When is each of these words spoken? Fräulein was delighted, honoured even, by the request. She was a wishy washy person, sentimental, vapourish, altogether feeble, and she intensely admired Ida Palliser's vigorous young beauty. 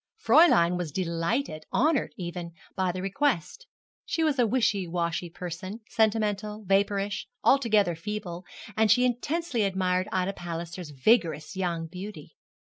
Fräulein 0.19 0.79
was 0.79 0.91
delighted, 0.91 1.65
honoured 1.71 2.13
even, 2.17 2.53
by 2.75 2.91
the 2.91 3.03
request. 3.03 3.67
She 4.03 4.23
was 4.23 4.39
a 4.39 4.47
wishy 4.47 4.87
washy 4.87 5.29
person, 5.29 5.81
sentimental, 5.89 6.63
vapourish, 6.65 7.27
altogether 7.43 7.95
feeble, 7.95 8.43
and 8.75 8.89
she 8.89 9.05
intensely 9.05 9.61
admired 9.61 10.09
Ida 10.11 10.33
Palliser's 10.33 10.89
vigorous 10.89 11.55
young 11.55 11.85
beauty. 11.85 12.35